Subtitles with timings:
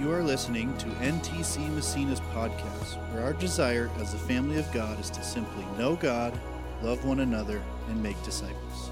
[0.00, 4.98] You are listening to NTC Massena's podcast, where our desire as the family of God
[4.98, 6.32] is to simply know God,
[6.80, 8.90] love one another, and make disciples.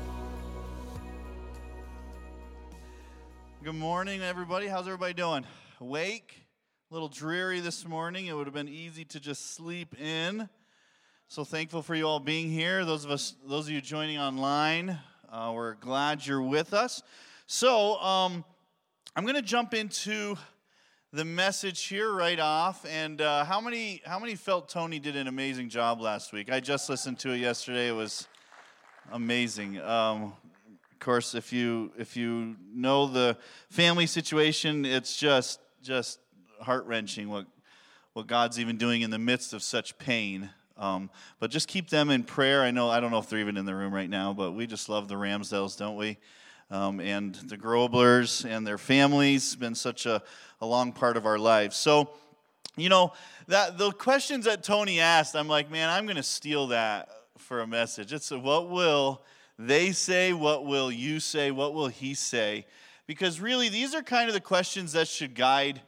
[3.64, 4.66] Good morning, everybody.
[4.66, 5.46] How's everybody doing?
[5.80, 6.42] Awake?
[6.90, 8.26] A little dreary this morning.
[8.26, 10.46] It would have been easy to just sleep in.
[11.26, 12.84] So thankful for you all being here.
[12.84, 14.98] Those of us, those of you joining online,
[15.32, 17.02] uh, we're glad you're with us.
[17.46, 18.44] So um,
[19.16, 20.36] I'm going to jump into
[21.12, 22.84] the message here right off.
[22.86, 26.50] And uh, how many how many felt Tony did an amazing job last week?
[26.52, 27.88] I just listened to it yesterday.
[27.88, 28.28] It was
[29.10, 29.80] amazing.
[29.80, 30.34] Um,
[30.92, 33.38] of course, if you if you know the
[33.70, 36.20] family situation, it's just just
[36.60, 37.46] heart wrenching what
[38.12, 40.50] what God's even doing in the midst of such pain.
[40.76, 42.62] Um, but just keep them in prayer.
[42.62, 44.66] I know I don't know if they're even in the room right now, but we
[44.66, 46.18] just love the Ramsdells, don't we?
[46.70, 50.22] Um, and the Groblers and their families been such a
[50.60, 51.76] a long part of our lives.
[51.76, 52.10] So,
[52.76, 53.12] you know,
[53.46, 57.60] that the questions that Tony asked, I'm like, man, I'm going to steal that for
[57.60, 58.12] a message.
[58.12, 59.22] It's a, what will
[59.58, 60.32] they say?
[60.32, 61.50] What will you say?
[61.50, 62.66] What will he say?
[63.06, 65.80] Because really, these are kind of the questions that should guide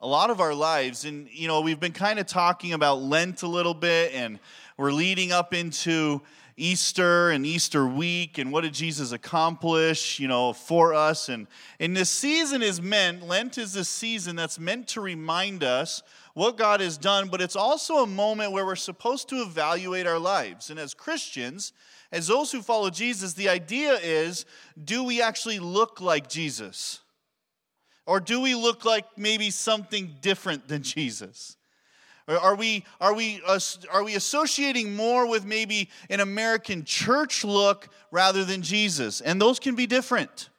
[0.00, 1.04] a lot of our lives.
[1.04, 4.38] And, you know, we've been kind of talking about Lent a little bit, and
[4.78, 6.22] we're leading up into
[6.56, 11.28] Easter and Easter week and what did Jesus accomplish, you know, for us.
[11.28, 11.48] And,
[11.80, 16.02] and this season is meant, Lent is a season that's meant to remind us
[16.34, 20.18] what God has done, but it's also a moment where we're supposed to evaluate our
[20.18, 20.70] lives.
[20.70, 21.72] And as Christians,
[22.12, 24.46] as those who follow Jesus, the idea is
[24.82, 27.00] do we actually look like Jesus?
[28.06, 31.57] Or do we look like maybe something different than Jesus?
[32.28, 33.40] Are we, are, we,
[33.90, 39.22] are we associating more with maybe an American church look rather than Jesus?
[39.22, 40.50] And those can be different.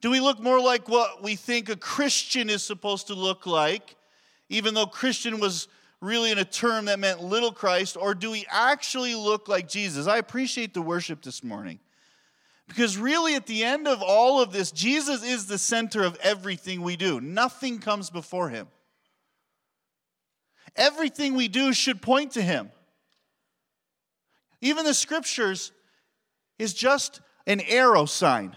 [0.00, 3.96] Do we look more like what we think a Christian is supposed to look like,
[4.48, 5.68] even though Christian was
[6.00, 10.06] really in a term that meant little Christ, or do we actually look like Jesus?
[10.06, 11.80] I appreciate the worship this morning.
[12.68, 16.82] Because really, at the end of all of this, Jesus is the center of everything
[16.82, 17.20] we do.
[17.20, 18.68] Nothing comes before him.
[20.76, 22.70] Everything we do should point to him.
[24.60, 25.72] Even the scriptures
[26.58, 28.56] is just an arrow sign.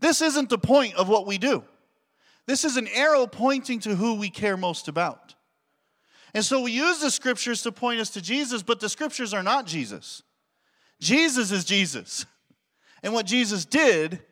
[0.00, 1.64] This isn't the point of what we do.
[2.46, 5.34] This is an arrow pointing to who we care most about.
[6.34, 9.42] And so we use the scriptures to point us to Jesus, but the scriptures are
[9.42, 10.22] not Jesus.
[11.00, 12.26] Jesus is Jesus.
[13.02, 14.22] And what Jesus did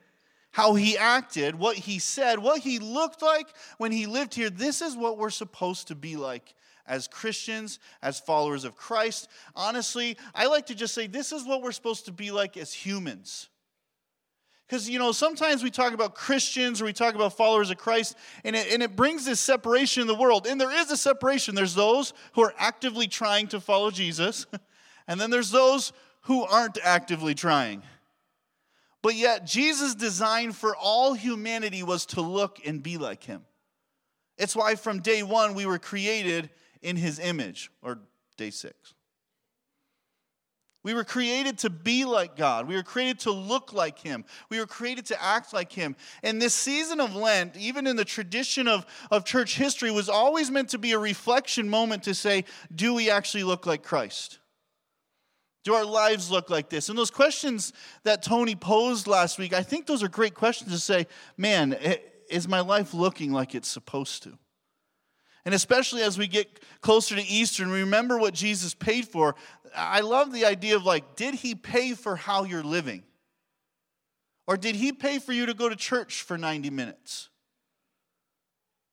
[0.56, 3.47] how he acted, what he said, what he looked like
[3.77, 4.49] when he lived here.
[4.49, 6.55] This is what we're supposed to be like
[6.87, 9.28] as Christians, as followers of Christ.
[9.55, 12.72] Honestly, I like to just say this is what we're supposed to be like as
[12.72, 13.50] humans.
[14.67, 18.17] Because, you know, sometimes we talk about Christians or we talk about followers of Christ,
[18.43, 20.47] and it, and it brings this separation in the world.
[20.47, 21.55] And there is a separation.
[21.55, 24.47] There's those who are actively trying to follow Jesus,
[25.06, 25.93] and then there's those
[26.23, 27.83] who aren't actively trying.
[29.06, 33.43] But yet, Jesus' design for all humanity was to look and be like him.
[34.37, 36.50] It's why from day one we were created
[36.83, 38.00] in his image, or
[38.37, 38.94] day six.
[40.83, 42.67] We were created to be like God.
[42.67, 44.25] We were created to look like Him.
[44.50, 45.94] We were created to act like Him.
[46.25, 50.50] And this season of Lent, even in the tradition of, of church history, was always
[50.50, 52.44] meant to be a reflection moment to say,
[52.75, 54.41] do we actually look like Christ?
[55.66, 56.91] Do our lives look like this?
[56.91, 57.72] And those questions
[58.04, 61.77] that Tony posed last week, I think those are great questions to say, man,
[62.31, 64.38] is my life looking like it's supposed to?
[65.44, 69.34] And especially as we get closer to Easter and remember what Jesus paid for,
[69.75, 73.03] I love the idea of like, did he pay for how you're living?
[74.47, 77.28] Or did he pay for you to go to church for 90 minutes?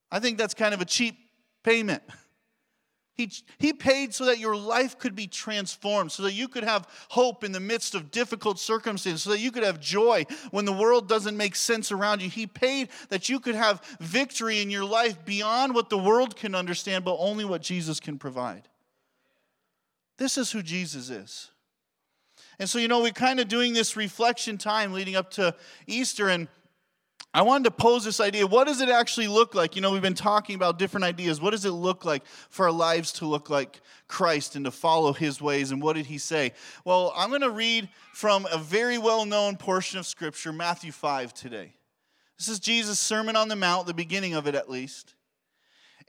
[0.09, 1.19] I think that's kind of a cheap
[1.63, 2.01] payment.
[3.15, 6.87] He, he paid so that your life could be transformed, so that you could have
[7.09, 10.73] hope in the midst of difficult circumstances, so that you could have joy when the
[10.73, 12.29] world doesn't make sense around you.
[12.29, 16.55] He paid that you could have victory in your life beyond what the world can
[16.55, 18.67] understand, but only what Jesus can provide.
[20.17, 21.51] This is who Jesus is.
[22.57, 25.55] And so, you know, we're kind of doing this reflection time leading up to
[25.85, 26.47] Easter, and
[27.35, 29.75] I wanted to pose this idea what does it actually look like?
[29.75, 31.41] You know, we've been talking about different ideas.
[31.41, 35.13] What does it look like for our lives to look like Christ and to follow
[35.13, 35.71] his ways?
[35.71, 36.53] And what did he say?
[36.85, 41.33] Well, I'm going to read from a very well known portion of Scripture, Matthew 5,
[41.33, 41.73] today.
[42.37, 45.15] This is Jesus' Sermon on the Mount, the beginning of it at least.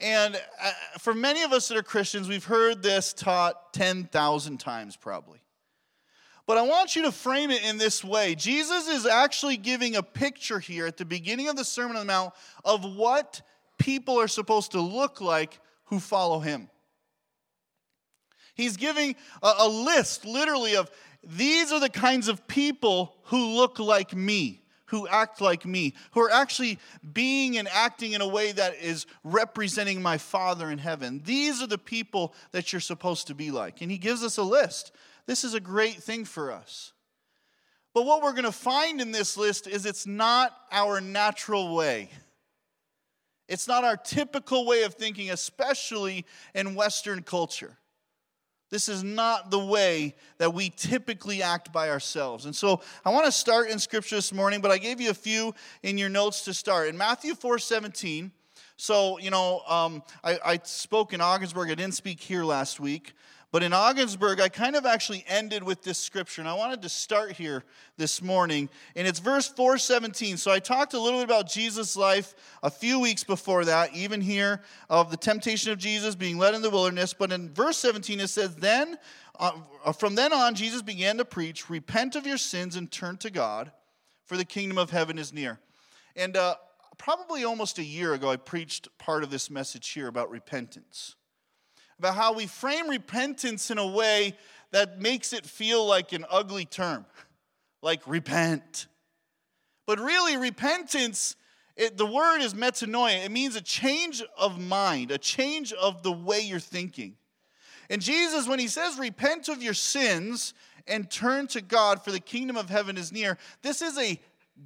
[0.01, 4.97] And uh, for many of us that are Christians, we've heard this taught 10,000 times
[4.97, 5.44] probably.
[6.47, 8.35] But I want you to frame it in this way.
[8.35, 12.13] Jesus is actually giving a picture here at the beginning of the Sermon on the
[12.13, 13.41] Mount of what
[13.79, 16.69] people are supposed to look like who follow him.
[18.55, 20.91] He's giving a, a list, literally, of
[21.23, 26.21] these are the kinds of people who look like me, who act like me, who
[26.21, 26.79] are actually
[27.13, 31.23] being and acting in a way that is representing my Father in heaven.
[31.25, 33.81] These are the people that you're supposed to be like.
[33.81, 34.93] And he gives us a list.
[35.27, 36.93] This is a great thing for us.
[37.95, 42.11] But what we're going to find in this list is it's not our natural way.
[43.49, 46.25] It's not our typical way of thinking, especially
[46.55, 47.77] in Western culture.
[48.71, 52.47] This is not the way that we typically act by ourselves.
[52.47, 55.15] And so I want to start in scripture this morning, but I gave you a
[55.15, 56.89] few in your notes to start.
[56.89, 58.33] In Matthew 4 17,
[58.77, 63.13] so, you know, um, I, I spoke in Ogdensburg, I didn't speak here last week.
[63.55, 66.89] But in Ogdensburg, I kind of actually ended with this scripture, and I wanted to
[66.89, 67.63] start here
[67.97, 68.69] this morning.
[68.97, 70.39] And it's verse 417.
[70.39, 72.35] So I talked a little bit about Jesus' life
[72.65, 74.61] a few weeks before that, even here,
[74.91, 77.15] of the temptation of Jesus being led in the wilderness.
[77.15, 78.99] But in verse 17, it says, Then,
[79.39, 79.53] uh,
[79.93, 83.71] from then on, Jesus began to preach, Repent of your sins and turn to God,
[84.25, 85.61] for the kingdom of heaven is near.
[86.17, 86.57] And uh,
[86.99, 91.15] probably almost a year ago, I preached part of this message here about repentance
[91.99, 94.37] about how we frame repentance in a way
[94.73, 97.07] that makes it feel like an ugly term,
[97.83, 98.87] like repent.
[99.87, 101.37] But really, repentance,
[101.77, 103.25] it, the word is metanoia.
[103.25, 107.17] It means a change of mind, a change of the way you're thinking.
[107.91, 110.55] And Jesus, when he says, repent of your sins
[110.87, 114.19] and turn to God, for the kingdom of heaven is near, this is a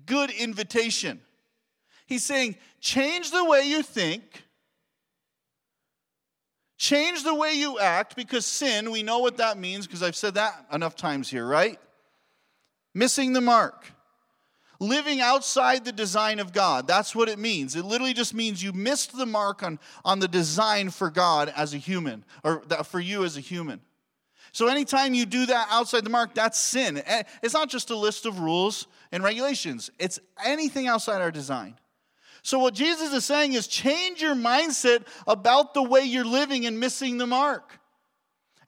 [0.07, 1.21] good invitation.
[2.07, 4.45] He's saying, change the way you think
[6.79, 10.35] Change the way you act because sin, we know what that means because I've said
[10.35, 11.79] that enough times here, right?
[12.95, 13.93] Missing the mark.
[14.79, 16.87] Living outside the design of God.
[16.87, 17.75] That's what it means.
[17.75, 21.75] It literally just means you missed the mark on, on the design for God as
[21.75, 23.81] a human, or for you as a human.
[24.53, 27.03] So anytime you do that outside the mark, that's sin.
[27.05, 31.75] Eh, it's not just a list of rules and regulations, it's anything outside our design.
[32.49, 36.81] So, what Jesus is saying is change your mindset about the way you're living and
[36.81, 37.79] missing the mark.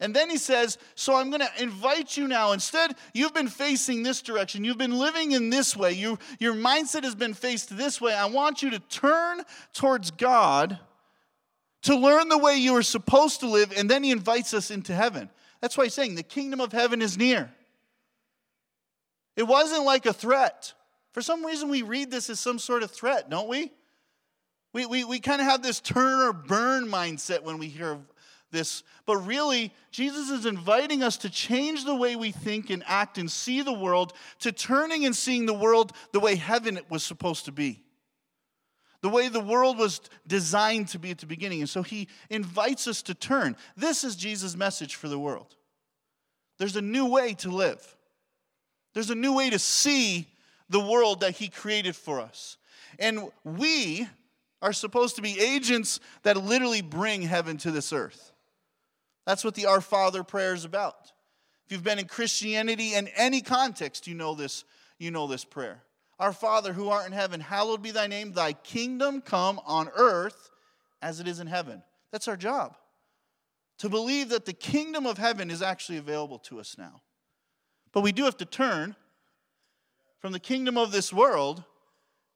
[0.01, 2.53] And then he says, So I'm going to invite you now.
[2.53, 4.65] Instead, you've been facing this direction.
[4.65, 5.93] You've been living in this way.
[5.93, 8.13] You, your mindset has been faced this way.
[8.13, 9.41] I want you to turn
[9.73, 10.79] towards God
[11.85, 13.73] to learn the way you are supposed to live.
[13.75, 15.31] And then he invites us into heaven.
[15.63, 17.51] That's why he's saying the kingdom of heaven is near.
[19.37, 20.75] It wasn't like a threat.
[21.13, 23.73] For some reason, we read this as some sort of threat, don't we?
[24.73, 27.99] We, we, we kind of have this turn or burn mindset when we hear
[28.53, 28.83] this.
[29.07, 33.31] But really, Jesus is inviting us to change the way we think and act and
[33.31, 37.53] see the world to turning and seeing the world the way heaven was supposed to
[37.53, 37.83] be.
[39.03, 41.61] The way the world was designed to be at the beginning.
[41.61, 43.57] And so he invites us to turn.
[43.77, 45.57] This is Jesus' message for the world.
[46.59, 47.97] There's a new way to live,
[48.95, 50.29] there's a new way to see
[50.71, 52.57] the world that He created for us.
[52.99, 54.09] And we
[54.63, 58.33] are supposed to be agents that literally bring heaven to this earth.
[59.27, 61.13] That's what the Our Father prayer is about.
[61.67, 64.65] If you've been in Christianity in any context, you know this,
[64.99, 65.83] you know this prayer.
[66.19, 70.51] Our Father who art in heaven, hallowed be thy name, thy kingdom come on earth
[71.01, 71.83] as it is in heaven.
[72.13, 72.77] That's our job.
[73.79, 77.01] To believe that the kingdom of heaven is actually available to us now.
[77.93, 78.95] But we do have to turn
[80.21, 81.65] from the kingdom of this world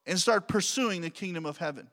[0.05, 1.87] and start pursuing the kingdom of heaven.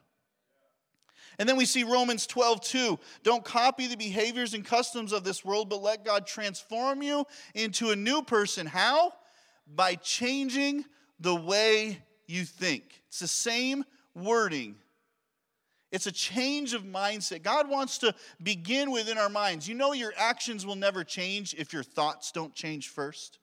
[1.38, 2.99] And then we see Romans 12, 2.
[3.22, 7.90] Don't copy the behaviors and customs of this world, but let God transform you into
[7.90, 8.66] a new person.
[8.66, 9.12] How?
[9.66, 10.84] By changing
[11.20, 13.02] the way you think.
[13.08, 13.84] It's the same
[14.14, 14.76] wording.
[15.90, 17.42] It's a change of mindset.
[17.42, 19.68] God wants to begin within our minds.
[19.68, 23.38] You know, your actions will never change if your thoughts don't change first.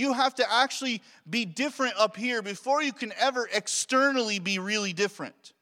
[0.00, 4.94] You have to actually be different up here before you can ever externally be really
[4.94, 5.52] different.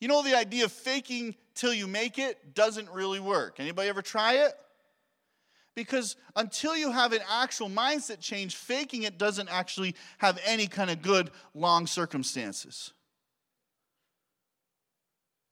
[0.00, 3.60] You know the idea of faking till you make it doesn't really work.
[3.60, 4.54] Anybody ever try it?
[5.76, 10.90] Because until you have an actual mindset change, faking it doesn't actually have any kind
[10.90, 12.92] of good long circumstances.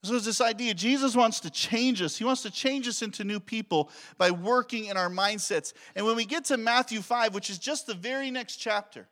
[0.09, 2.17] So it's this idea Jesus wants to change us.
[2.17, 5.71] He wants to change us into new people by working in our mindsets.
[5.95, 9.07] And when we get to Matthew 5, which is just the very next chapter,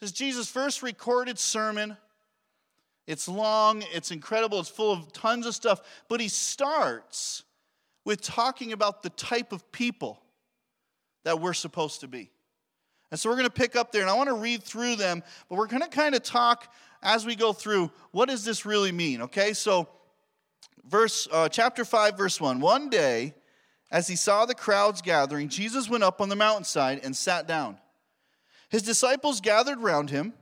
[0.00, 1.98] this is Jesus' first recorded sermon.
[3.06, 7.42] It's long, it's incredible, it's full of tons of stuff, but he starts
[8.06, 10.22] with talking about the type of people
[11.24, 12.30] that we're supposed to be.
[13.10, 15.22] And so we're going to pick up there, and I want to read through them,
[15.48, 18.92] but we're going to kind of talk as we go through what does this really
[18.92, 19.52] mean, okay?
[19.52, 19.88] So,
[20.88, 22.60] verse, uh, chapter 5, verse 1.
[22.60, 23.34] One day,
[23.90, 27.78] as he saw the crowds gathering, Jesus went up on the mountainside and sat down.
[28.68, 30.32] His disciples gathered round him,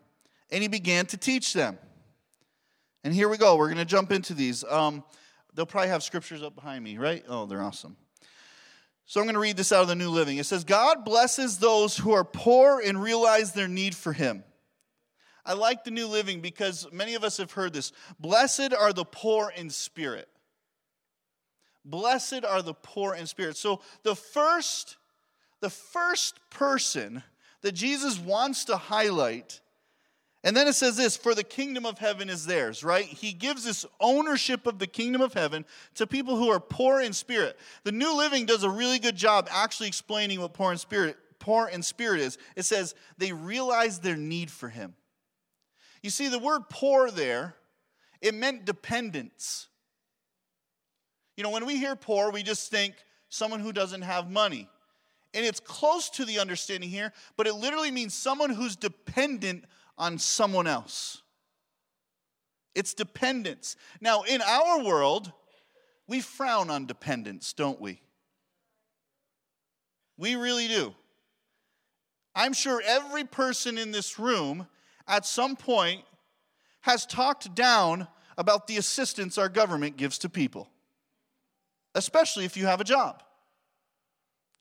[0.51, 1.79] and he began to teach them.
[3.05, 3.57] And here we go.
[3.57, 4.65] We're going to jump into these.
[4.65, 5.03] Um,
[5.55, 7.25] they'll probably have scriptures up behind me, right?
[7.27, 7.97] Oh, they're awesome.
[9.09, 10.37] So I'm going to read this out of the New Living.
[10.37, 14.45] It says, God blesses those who are poor and realize their need for him.
[15.47, 17.91] I like the New Living because many of us have heard this.
[18.21, 20.29] Blessed are the poor in spirit.
[21.87, 23.57] Blessed are the poor in spirit.
[23.57, 24.99] So the first
[25.61, 27.23] the first person
[27.63, 29.61] that Jesus wants to highlight
[30.45, 33.05] and then it says this for the kingdom of heaven is theirs, right?
[33.05, 35.65] He gives this ownership of the kingdom of heaven
[35.97, 37.59] to people who are poor in spirit.
[37.83, 41.69] The New Living does a really good job actually explaining what poor in spirit poor
[41.69, 42.39] in spirit is.
[42.57, 44.95] It says they realize their need for him.
[46.03, 47.55] You see the word poor there,
[48.21, 49.69] it meant dependence.
[51.37, 52.95] You know, when we hear poor, we just think
[53.29, 54.69] someone who doesn't have money.
[55.35, 59.65] And it's close to the understanding here, but it literally means someone who's dependent
[59.99, 61.23] on someone else.
[62.75, 63.77] It's dependence.
[64.01, 65.33] Now, in our world,
[66.07, 68.01] we frown on dependence, don't we?
[70.17, 70.95] We really do.
[72.35, 74.69] I'm sure every person in this room
[75.09, 76.05] at some point
[76.83, 80.71] has talked down about the assistance our government gives to people,
[81.95, 83.23] especially if you have a job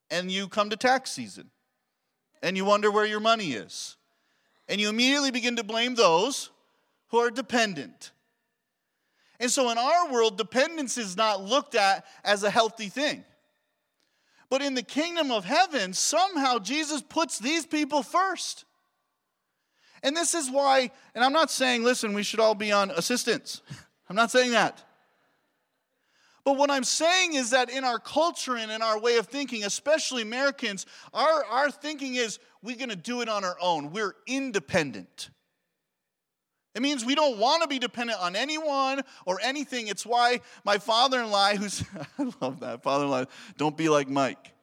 [0.09, 1.51] and you come to tax season
[2.41, 3.96] and you wonder where your money is
[4.67, 6.49] and you immediately begin to blame those
[7.09, 8.11] who are dependent.
[9.39, 13.23] And so in our world, dependence is not looked at as a healthy thing.
[14.49, 18.65] But in the kingdom of heaven, somehow Jesus puts these people first.
[20.03, 23.61] And this is why, and I'm not saying, listen, we should all be on assistance.
[24.09, 24.83] I'm not saying that.
[26.47, 29.65] But what I'm saying is that in our culture and in our way of thinking,
[29.65, 33.91] especially Americans, our, our thinking is we're going to do it on our own.
[33.91, 35.29] We're independent.
[36.73, 39.87] It means we don't want to be dependent on anyone or anything.
[39.87, 41.83] It's why my father in law, who's,
[42.17, 43.25] I love that, father in law,
[43.57, 44.53] don't be like Mike.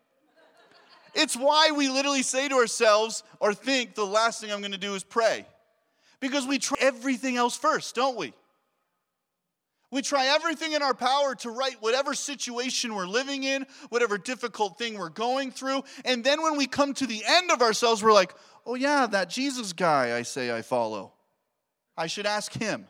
[1.15, 4.79] It's why we literally say to ourselves or think the last thing I'm going to
[4.79, 5.45] do is pray.
[6.19, 8.33] Because we try everything else first, don't we?
[9.95, 14.77] We try everything in our power to right whatever situation we're living in, whatever difficult
[14.77, 15.85] thing we're going through.
[16.05, 18.35] And then when we come to the end of ourselves, we're like,
[18.67, 21.13] oh, yeah, that Jesus guy I say I follow.
[21.97, 22.89] I should ask him.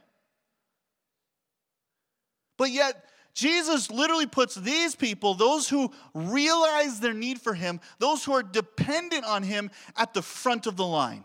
[2.57, 8.25] But yet, Jesus literally puts these people, those who realize their need for him, those
[8.25, 11.25] who are dependent on him, at the front of the line.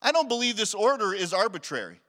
[0.00, 2.00] I don't believe this order is arbitrary.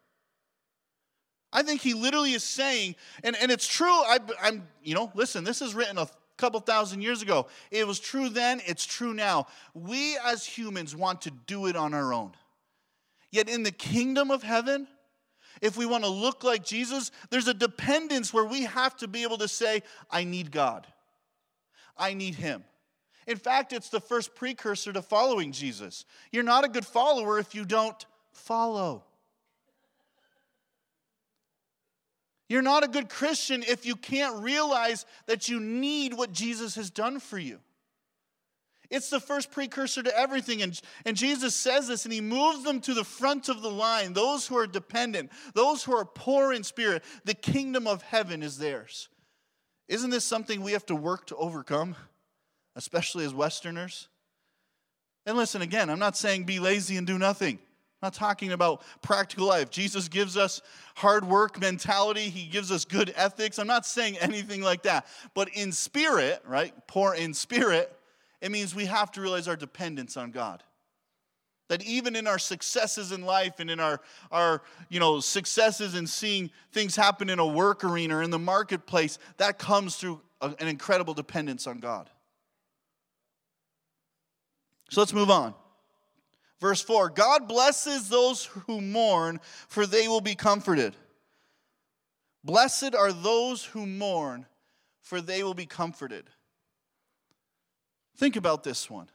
[1.55, 5.45] I think he literally is saying, and, and it's true, I, I'm, you know, listen,
[5.45, 7.47] this is written a couple thousand years ago.
[7.71, 9.47] It was true then, it's true now.
[9.73, 12.33] We as humans want to do it on our own.
[13.31, 14.85] Yet in the kingdom of heaven,
[15.61, 19.23] if we want to look like Jesus, there's a dependence where we have to be
[19.23, 19.81] able to say,
[20.11, 20.85] I need God.
[21.97, 22.65] I need Him.
[23.27, 26.03] In fact, it's the first precursor to following Jesus.
[26.33, 29.05] You're not a good follower if you don't follow.
[32.47, 36.89] You're not a good Christian if you can't realize that you need what Jesus has
[36.89, 37.59] done for you.
[38.91, 40.61] It's the first precursor to everything.
[40.61, 44.13] And, and Jesus says this, and he moves them to the front of the line.
[44.13, 48.59] Those who are dependent, those who are poor in spirit, the kingdom of heaven is
[48.59, 49.09] theirs.
[49.87, 51.95] Isn't this something we have to work to overcome,
[52.75, 54.07] especially as Westerners?
[55.25, 57.57] And listen, again, I'm not saying be lazy and do nothing
[58.05, 59.69] not talking about practical life.
[59.69, 60.61] Jesus gives us
[60.95, 63.57] hard work mentality, He gives us good ethics.
[63.59, 65.07] I'm not saying anything like that.
[65.33, 66.73] But in spirit, right?
[66.87, 67.91] Poor in spirit,
[68.41, 70.63] it means we have to realize our dependence on God.
[71.67, 73.99] That even in our successes in life and in our,
[74.31, 78.37] our you know, successes in seeing things happen in a work arena or in the
[78.37, 82.07] marketplace, that comes through an incredible dependence on God.
[84.91, 85.55] So let's move on.
[86.59, 90.95] Verse 4 God blesses those who mourn, for they will be comforted.
[92.43, 94.45] Blessed are those who mourn,
[95.01, 96.29] for they will be comforted.
[98.17, 99.09] Think about this one.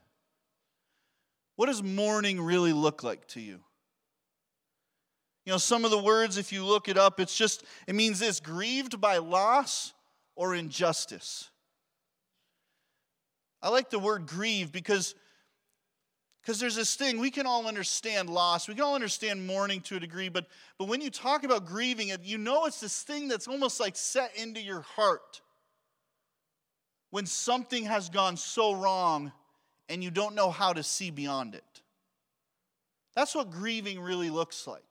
[1.56, 3.60] What does mourning really look like to you?
[5.44, 8.18] You know, some of the words, if you look it up, it's just, it means
[8.18, 9.94] this grieved by loss
[10.36, 11.50] or injustice.
[13.62, 15.14] I like the word grieve because
[16.42, 19.96] because there's this thing we can all understand loss we can all understand mourning to
[19.96, 20.46] a degree but
[20.78, 24.34] but when you talk about grieving you know it's this thing that's almost like set
[24.36, 25.40] into your heart
[27.10, 29.32] when something has gone so wrong
[29.88, 31.82] and you don't know how to see beyond it.
[33.14, 34.84] That's what grieving really looks like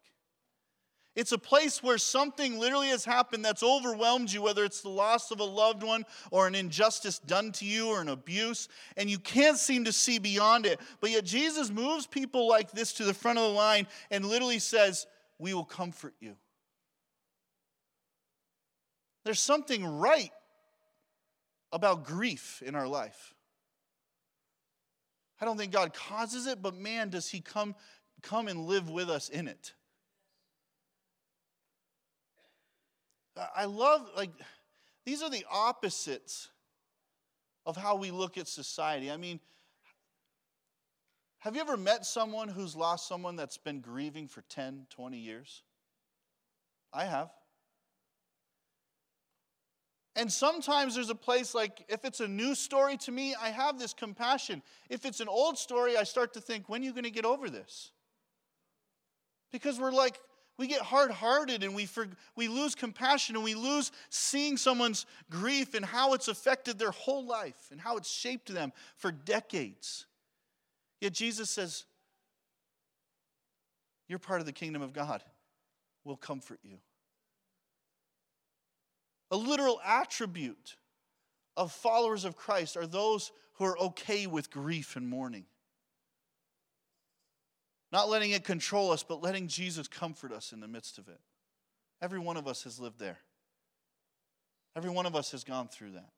[1.15, 5.31] it's a place where something literally has happened that's overwhelmed you, whether it's the loss
[5.31, 9.17] of a loved one or an injustice done to you or an abuse, and you
[9.17, 10.79] can't seem to see beyond it.
[11.01, 14.59] But yet, Jesus moves people like this to the front of the line and literally
[14.59, 15.07] says,
[15.39, 16.35] We will comfort you.
[19.25, 20.31] There's something right
[21.71, 23.33] about grief in our life.
[25.41, 27.75] I don't think God causes it, but man, does He come,
[28.21, 29.73] come and live with us in it.
[33.55, 34.31] I love, like,
[35.05, 36.49] these are the opposites
[37.65, 39.11] of how we look at society.
[39.11, 39.39] I mean,
[41.39, 45.63] have you ever met someone who's lost someone that's been grieving for 10, 20 years?
[46.91, 47.29] I have.
[50.15, 53.79] And sometimes there's a place like, if it's a new story to me, I have
[53.79, 54.61] this compassion.
[54.89, 57.25] If it's an old story, I start to think, when are you going to get
[57.25, 57.91] over this?
[59.51, 60.19] Because we're like,
[60.59, 65.05] we get hard hearted and we, for, we lose compassion and we lose seeing someone's
[65.29, 70.05] grief and how it's affected their whole life and how it's shaped them for decades.
[70.99, 71.85] Yet Jesus says,
[74.09, 75.23] You're part of the kingdom of God.
[76.03, 76.79] We'll comfort you.
[79.31, 80.75] A literal attribute
[81.55, 85.45] of followers of Christ are those who are okay with grief and mourning.
[87.91, 91.19] Not letting it control us, but letting Jesus comfort us in the midst of it.
[92.01, 93.17] Every one of us has lived there.
[94.75, 96.13] Every one of us has gone through that.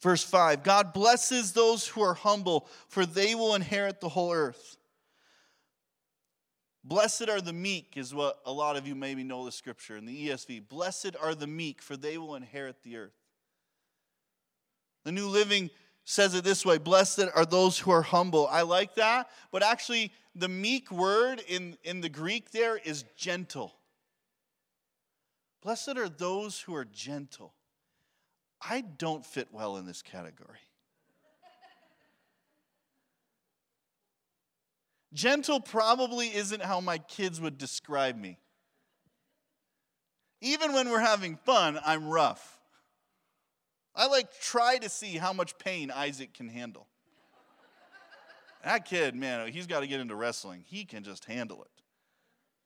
[0.00, 4.76] Verse 5 God blesses those who are humble, for they will inherit the whole earth.
[6.82, 10.06] Blessed are the meek, is what a lot of you maybe know the scripture in
[10.06, 10.66] the ESV.
[10.68, 13.12] Blessed are the meek, for they will inherit the earth.
[15.04, 15.70] The New Living
[16.04, 18.48] says it this way Blessed are those who are humble.
[18.48, 23.74] I like that, but actually, the meek word in, in the Greek there is gentle.
[25.62, 27.54] Blessed are those who are gentle.
[28.62, 30.58] I don't fit well in this category.
[35.12, 38.38] Gentle probably isn't how my kids would describe me.
[40.40, 42.59] Even when we're having fun, I'm rough.
[44.00, 46.86] I like try to see how much pain Isaac can handle.
[48.64, 50.64] that kid, man, he's got to get into wrestling.
[50.66, 51.82] He can just handle it.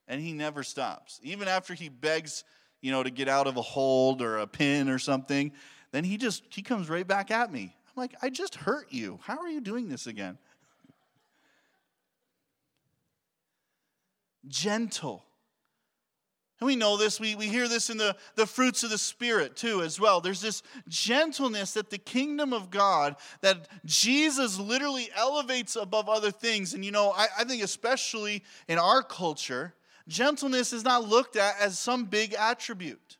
[0.06, 1.18] And he never stops.
[1.24, 2.44] Even after he begs,
[2.82, 5.50] you know, to get out of a hold or a pin or something,
[5.90, 7.74] then he just he comes right back at me.
[7.84, 9.18] I'm like, I just hurt you.
[9.24, 10.38] How are you doing this again?
[14.46, 15.24] Gentle
[16.60, 19.56] and we know this, we, we hear this in the, the fruits of the Spirit
[19.56, 20.20] too, as well.
[20.20, 26.72] There's this gentleness that the kingdom of God, that Jesus literally elevates above other things.
[26.72, 29.74] And you know, I, I think especially in our culture,
[30.06, 33.18] gentleness is not looked at as some big attribute.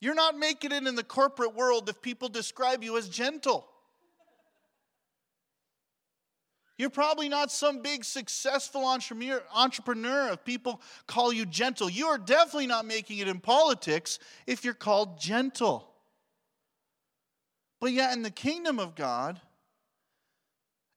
[0.00, 3.66] You're not making it in the corporate world if people describe you as gentle.
[6.80, 11.90] You're probably not some big successful entrepreneur if people call you gentle.
[11.90, 15.90] You are definitely not making it in politics if you're called gentle.
[17.82, 19.38] But yet, in the kingdom of God,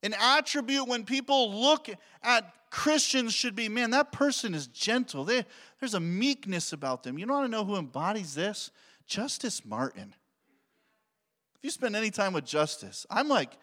[0.04, 1.90] an attribute when people look
[2.22, 5.26] at Christians should be man, that person is gentle.
[5.26, 5.44] They,
[5.82, 7.18] there's a meekness about them.
[7.18, 8.72] You don't want to know who embodies this?
[9.06, 10.16] Justice Martin.
[11.58, 13.58] If you spend any time with Justice, I'm like,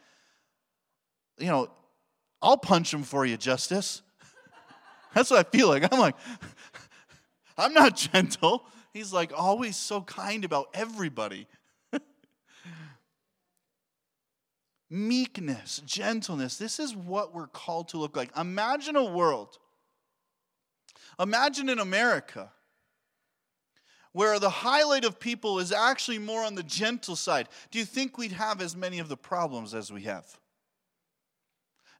[1.38, 1.70] you know,
[2.42, 4.02] I'll punch him for you, Justice.
[5.14, 5.92] That's what I feel like.
[5.92, 6.14] I'm like,
[7.58, 8.64] I'm not gentle.
[8.92, 11.46] He's like always so kind about everybody.
[14.88, 16.56] Meekness, gentleness.
[16.56, 18.36] This is what we're called to look like.
[18.36, 19.58] Imagine a world.
[21.20, 22.50] Imagine in America
[24.12, 27.48] where the highlight of people is actually more on the gentle side.
[27.70, 30.26] Do you think we'd have as many of the problems as we have?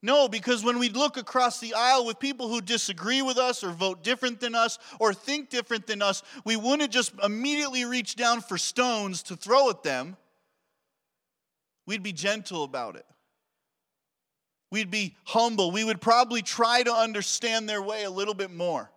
[0.02, 3.70] No, because when we look across the aisle with people who disagree with us or
[3.70, 8.40] vote different than us or think different than us, we wouldn't just immediately reach down
[8.40, 10.16] for stones to throw at them.
[11.86, 13.04] We'd be gentle about it.
[14.72, 15.70] We'd be humble.
[15.70, 18.90] We would probably try to understand their way a little bit more.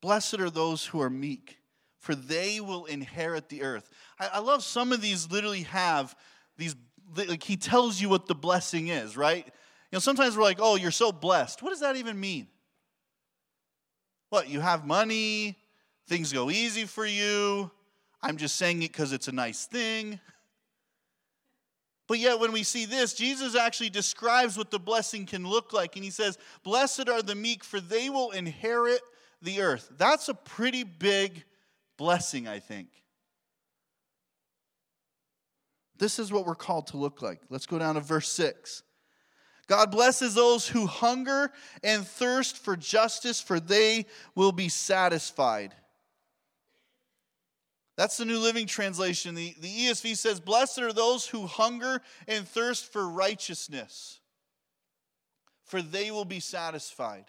[0.00, 1.58] Blessed are those who are meek,
[1.98, 3.90] for they will inherit the earth.
[4.18, 6.14] I, I love some of these literally have
[6.56, 6.76] these,
[7.16, 9.44] like he tells you what the blessing is, right?
[9.46, 11.62] You know, sometimes we're like, oh, you're so blessed.
[11.62, 12.48] What does that even mean?
[14.30, 15.56] What, you have money,
[16.06, 17.70] things go easy for you.
[18.20, 20.20] I'm just saying it because it's a nice thing.
[22.08, 25.94] But yet, when we see this, Jesus actually describes what the blessing can look like.
[25.94, 29.02] And he says, Blessed are the meek, for they will inherit
[29.42, 29.90] the earth.
[29.96, 31.44] That's a pretty big
[31.98, 32.88] blessing, I think.
[35.98, 37.40] This is what we're called to look like.
[37.50, 38.82] Let's go down to verse 6.
[39.66, 41.50] God blesses those who hunger
[41.82, 45.74] and thirst for justice, for they will be satisfied.
[47.96, 49.34] That's the New Living Translation.
[49.34, 54.20] The, the ESV says, Blessed are those who hunger and thirst for righteousness,
[55.64, 57.24] for they will be satisfied.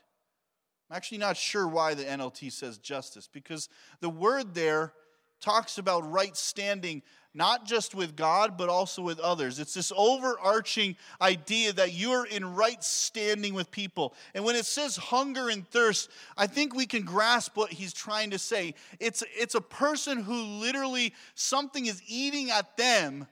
[0.89, 3.67] I'm actually not sure why the NLT says justice, because
[3.99, 4.93] the word there
[5.41, 7.01] talks about right standing
[7.34, 9.60] not just with God, but also with others.
[9.60, 14.15] It's this overarching idea that you're in right standing with people.
[14.34, 18.32] And when it says hunger and thirst, I think we can grasp what he's trying
[18.32, 18.74] to say.
[19.00, 23.28] It's, it's a person who literally something is eating at them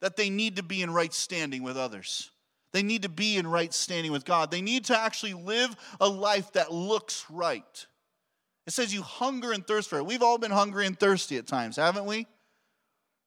[0.00, 2.30] that they need to be in right standing with others.
[2.72, 4.50] They need to be in right standing with God.
[4.50, 7.86] They need to actually live a life that looks right.
[8.66, 10.06] It says you hunger and thirst for it.
[10.06, 12.26] We've all been hungry and thirsty at times, haven't we?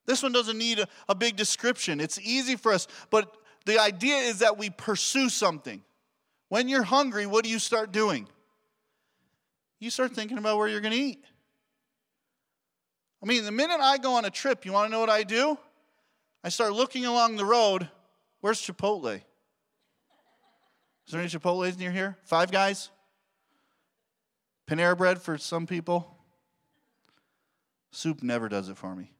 [0.07, 1.99] This one doesn't need a, a big description.
[1.99, 5.83] It's easy for us, but the idea is that we pursue something.
[6.49, 8.27] When you're hungry, what do you start doing?
[9.79, 11.23] You start thinking about where you're going to eat.
[13.21, 15.23] I mean, the minute I go on a trip, you want to know what I
[15.23, 15.57] do?
[16.43, 17.89] I start looking along the road.
[18.39, 19.15] Where's Chipotle?
[19.15, 19.21] Is
[21.11, 22.17] there any Chipotle's near here?
[22.23, 22.89] Five guys?
[24.69, 26.15] Panera bread for some people?
[27.91, 29.11] Soup never does it for me.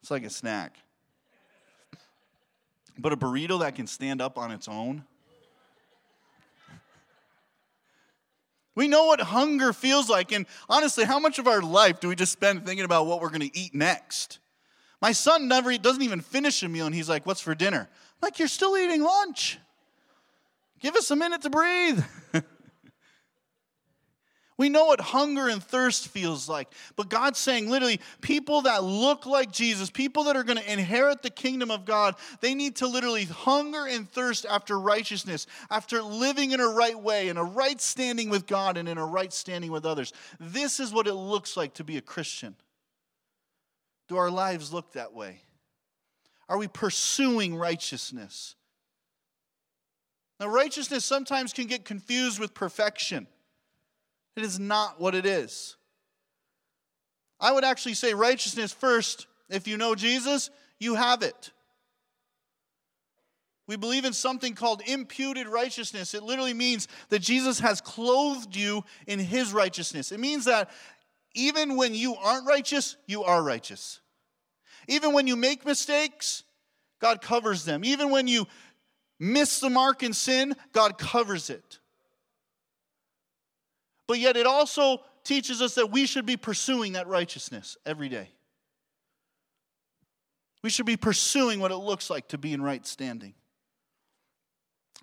[0.00, 0.76] It's like a snack.
[2.98, 5.04] But a burrito that can stand up on its own.
[8.74, 10.32] We know what hunger feels like.
[10.32, 13.28] And honestly, how much of our life do we just spend thinking about what we're
[13.28, 14.38] going to eat next?
[15.02, 17.88] My son never doesn't even finish a meal and he's like, What's for dinner?
[17.88, 19.58] I'm like, you're still eating lunch.
[20.80, 22.02] Give us a minute to breathe.
[24.60, 26.70] We know what hunger and thirst feels like.
[26.94, 31.22] But God's saying, literally, people that look like Jesus, people that are going to inherit
[31.22, 36.50] the kingdom of God, they need to literally hunger and thirst after righteousness, after living
[36.50, 39.72] in a right way, in a right standing with God, and in a right standing
[39.72, 40.12] with others.
[40.38, 42.54] This is what it looks like to be a Christian.
[44.08, 45.40] Do our lives look that way?
[46.50, 48.56] Are we pursuing righteousness?
[50.38, 53.26] Now, righteousness sometimes can get confused with perfection.
[54.36, 55.76] It is not what it is.
[57.40, 59.26] I would actually say righteousness first.
[59.48, 61.50] If you know Jesus, you have it.
[63.66, 66.14] We believe in something called imputed righteousness.
[66.14, 70.12] It literally means that Jesus has clothed you in his righteousness.
[70.12, 70.70] It means that
[71.34, 74.00] even when you aren't righteous, you are righteous.
[74.88, 76.42] Even when you make mistakes,
[77.00, 77.84] God covers them.
[77.84, 78.46] Even when you
[79.20, 81.79] miss the mark in sin, God covers it
[84.10, 88.28] but yet it also teaches us that we should be pursuing that righteousness every day.
[90.64, 93.34] We should be pursuing what it looks like to be in right standing.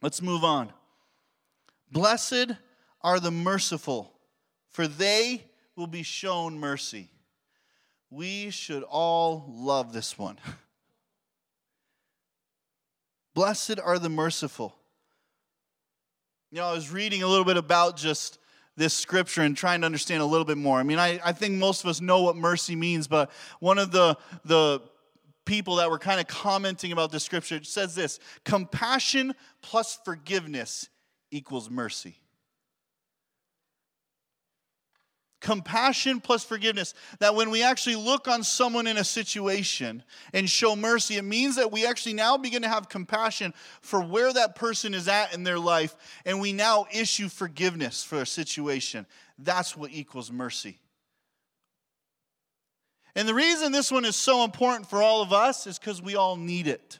[0.01, 0.73] Let's move on.
[1.89, 2.51] Blessed
[3.01, 4.11] are the merciful,
[4.71, 5.45] for they
[5.77, 7.09] will be shown mercy.
[8.09, 10.37] We should all love this one.
[13.33, 14.75] Blessed are the merciful.
[16.51, 18.39] You know, I was reading a little bit about just
[18.77, 20.79] this scripture and trying to understand a little bit more.
[20.79, 23.91] I mean, I, I think most of us know what mercy means, but one of
[23.91, 24.81] the, the
[25.45, 30.89] people that were kind of commenting about this scripture says this compassion plus forgiveness
[31.31, 32.19] equals mercy.
[35.39, 36.93] Compassion plus forgiveness.
[37.19, 41.55] That when we actually look on someone in a situation and show mercy, it means
[41.57, 45.43] that we actually now begin to have compassion for where that person is at in
[45.43, 45.95] their life,
[46.25, 49.05] and we now issue forgiveness for a situation.
[49.37, 50.79] That's what equals mercy.
[53.15, 56.15] And the reason this one is so important for all of us is because we
[56.15, 56.99] all need it.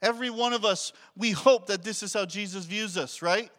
[0.00, 3.50] Every one of us, we hope that this is how Jesus views us, right?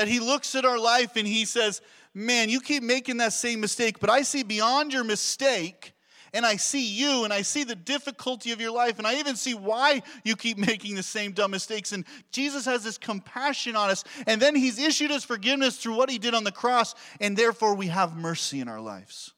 [0.00, 1.82] That he looks at our life and he says,
[2.14, 5.92] Man, you keep making that same mistake, but I see beyond your mistake
[6.32, 9.36] and I see you and I see the difficulty of your life and I even
[9.36, 11.92] see why you keep making the same dumb mistakes.
[11.92, 14.02] And Jesus has this compassion on us.
[14.26, 16.94] And then he's issued us forgiveness through what he did on the cross.
[17.20, 19.34] And therefore we have mercy in our lives.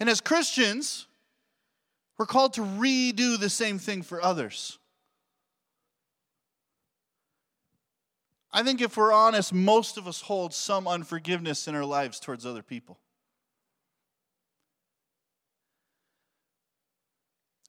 [0.00, 1.08] And as Christians,
[2.16, 4.78] we're called to redo the same thing for others.
[8.56, 12.46] I think if we're honest, most of us hold some unforgiveness in our lives towards
[12.46, 13.00] other people.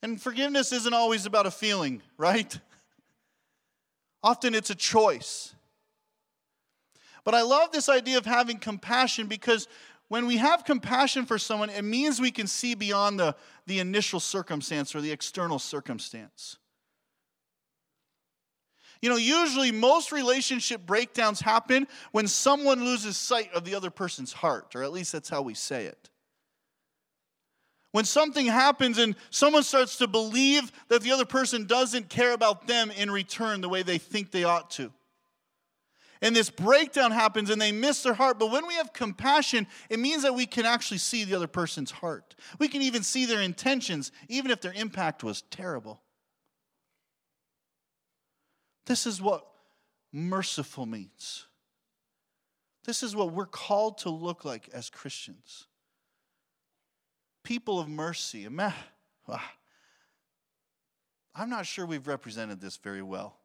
[0.03, 2.59] And forgiveness isn't always about a feeling, right?
[4.23, 5.55] Often it's a choice.
[7.23, 9.67] But I love this idea of having compassion because
[10.09, 14.19] when we have compassion for someone, it means we can see beyond the, the initial
[14.19, 16.59] circumstance or the external circumstance.
[19.05, 24.33] You know, usually most relationship breakdowns happen when someone loses sight of the other person's
[24.33, 26.09] heart, or at least that's how we say it.
[27.91, 32.65] When something happens and someone starts to believe that the other person doesn't care about
[32.65, 34.91] them in return the way they think they ought to.
[36.23, 38.39] And this breakdown happens and they miss their heart.
[38.39, 41.91] But when we have compassion, it means that we can actually see the other person's
[41.91, 42.33] heart.
[42.57, 46.01] We can even see their intentions, even if their impact was terrible.
[48.85, 49.45] This is what
[50.11, 51.47] merciful means.
[52.85, 55.65] This is what we're called to look like as Christians.
[57.43, 58.47] People of mercy.
[59.27, 59.53] Ah.
[61.33, 63.37] I'm not sure we've represented this very well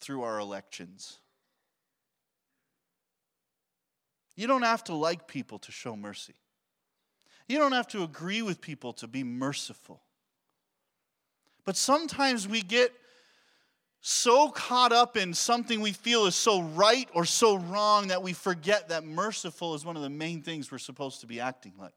[0.00, 1.18] through our elections.
[4.36, 6.34] You don't have to like people to show mercy.
[7.48, 10.02] You don't have to agree with people to be merciful.
[11.64, 12.92] But sometimes we get
[14.06, 18.34] so caught up in something we feel is so right or so wrong that we
[18.34, 21.94] forget that merciful is one of the main things we're supposed to be acting like.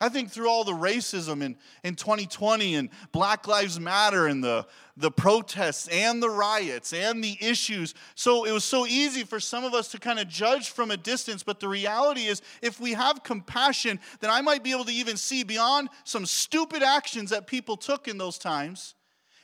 [0.00, 4.64] I think through all the racism in, in 2020 and Black Lives Matter and the,
[4.96, 7.94] the protests and the riots and the issues.
[8.14, 10.96] So it was so easy for some of us to kind of judge from a
[10.96, 11.42] distance.
[11.42, 15.16] But the reality is, if we have compassion, then I might be able to even
[15.16, 18.94] see beyond some stupid actions that people took in those times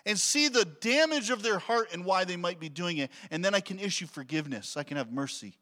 [0.07, 3.11] and see the damage of their heart and why they might be doing it.
[3.33, 5.59] And then I can issue forgiveness, I can have mercy.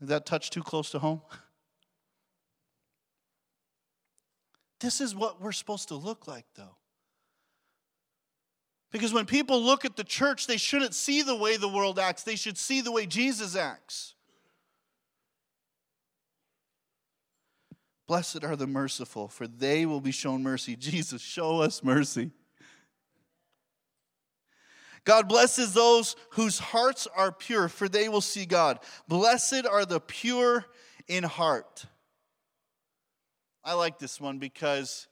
[0.00, 1.22] Did that touch too close to home?
[4.80, 6.76] This is what we're supposed to look like, though.
[8.92, 12.22] Because when people look at the church, they shouldn't see the way the world acts,
[12.22, 14.14] they should see the way Jesus acts.
[18.06, 20.76] Blessed are the merciful, for they will be shown mercy.
[20.78, 22.30] Jesus, show us mercy.
[25.04, 28.80] God blesses those whose hearts are pure, for they will see God.
[29.06, 30.64] Blessed are the pure
[31.08, 31.84] in heart.
[33.62, 35.08] I like this one because,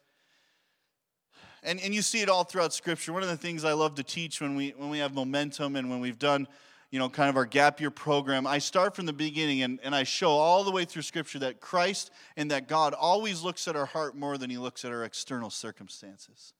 [1.62, 3.12] and, and you see it all throughout Scripture.
[3.12, 5.90] One of the things I love to teach when we, when we have momentum and
[5.90, 6.48] when we've done,
[6.90, 9.94] you know, kind of our gap year program, I start from the beginning and, and
[9.94, 13.76] I show all the way through Scripture that Christ and that God always looks at
[13.76, 16.54] our heart more than he looks at our external circumstances.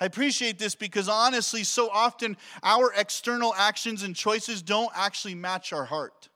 [0.00, 5.72] I appreciate this because honestly, so often our external actions and choices don't actually match
[5.72, 6.28] our heart.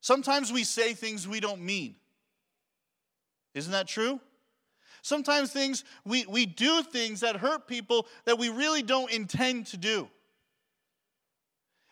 [0.00, 1.96] Sometimes we say things we don't mean.
[3.54, 4.20] Isn't that true?
[5.02, 9.76] Sometimes things we, we do things that hurt people that we really don't intend to
[9.76, 10.08] do.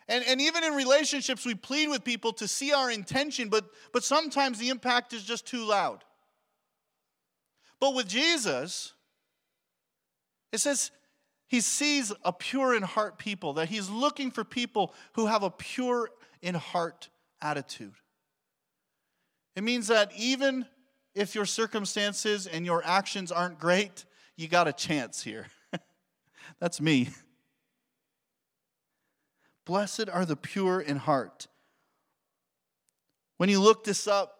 [0.07, 4.03] And, and even in relationships, we plead with people to see our intention, but, but
[4.03, 6.03] sometimes the impact is just too loud.
[7.79, 8.93] But with Jesus,
[10.51, 10.91] it says
[11.47, 15.49] he sees a pure in heart people, that he's looking for people who have a
[15.49, 16.09] pure
[16.41, 17.09] in heart
[17.41, 17.95] attitude.
[19.55, 20.65] It means that even
[21.15, 24.05] if your circumstances and your actions aren't great,
[24.37, 25.47] you got a chance here.
[26.59, 27.09] That's me.
[29.65, 31.47] Blessed are the pure in heart.
[33.37, 34.38] When you look this up,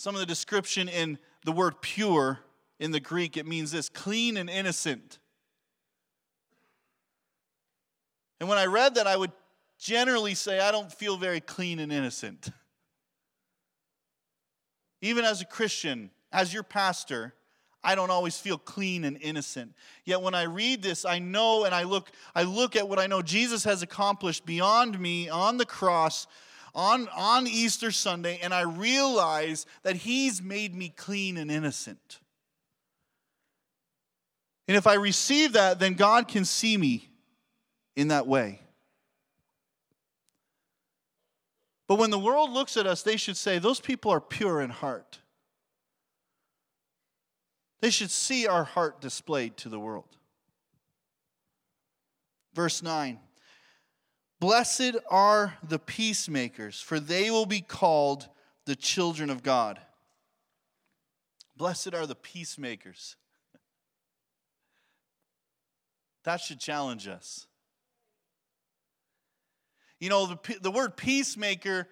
[0.00, 2.38] some of the description in the word pure
[2.78, 5.18] in the Greek, it means this clean and innocent.
[8.40, 9.32] And when I read that, I would
[9.78, 12.48] generally say, I don't feel very clean and innocent.
[15.02, 17.34] Even as a Christian, as your pastor,
[17.84, 19.74] I don't always feel clean and innocent.
[20.06, 23.06] Yet when I read this, I know and I look I look at what I
[23.06, 26.26] know Jesus has accomplished beyond me on the cross
[26.74, 32.20] on, on Easter Sunday, and I realize that He's made me clean and innocent.
[34.68, 37.08] And if I receive that, then God can see me
[37.96, 38.60] in that way.
[41.88, 44.70] But when the world looks at us, they should say, Those people are pure in
[44.70, 45.18] heart.
[47.80, 50.16] They should see our heart displayed to the world.
[52.54, 53.18] Verse 9
[54.40, 58.26] Blessed are the peacemakers, for they will be called
[58.64, 59.78] the children of God.
[61.56, 63.16] Blessed are the peacemakers.
[66.24, 67.46] That should challenge us.
[69.98, 71.86] You know, the, the word peacemaker,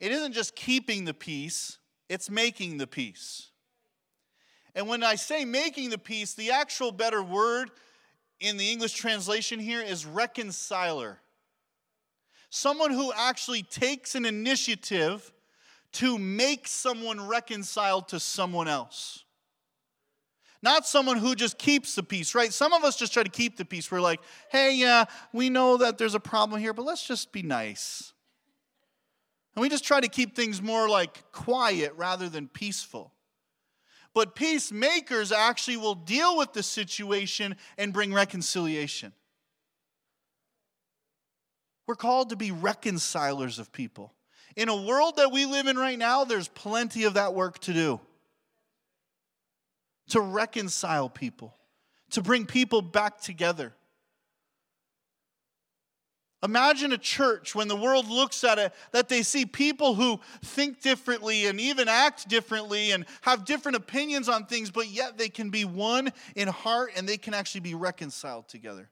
[0.00, 3.50] it isn't just keeping the peace, it's making the peace.
[4.74, 7.70] And when I say making the peace, the actual better word
[8.40, 11.20] in the English translation here is reconciler.
[12.50, 15.32] Someone who actually takes an initiative
[15.92, 19.24] to make someone reconciled to someone else.
[20.60, 22.52] Not someone who just keeps the peace, right?
[22.52, 23.90] Some of us just try to keep the peace.
[23.90, 27.42] We're like, hey, yeah, we know that there's a problem here, but let's just be
[27.42, 28.12] nice.
[29.54, 33.12] And we just try to keep things more like quiet rather than peaceful.
[34.14, 39.12] But peacemakers actually will deal with the situation and bring reconciliation.
[41.88, 44.12] We're called to be reconcilers of people.
[44.56, 47.72] In a world that we live in right now, there's plenty of that work to
[47.72, 48.00] do
[50.10, 51.54] to reconcile people,
[52.10, 53.74] to bring people back together.
[56.42, 60.80] Imagine a church when the world looks at it that they see people who think
[60.80, 65.50] differently and even act differently and have different opinions on things, but yet they can
[65.50, 68.88] be one in heart and they can actually be reconciled together.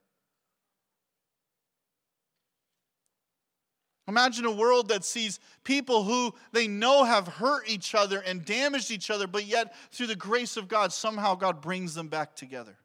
[4.08, 8.90] Imagine a world that sees people who they know have hurt each other and damaged
[8.90, 12.76] each other, but yet through the grace of God, somehow God brings them back together.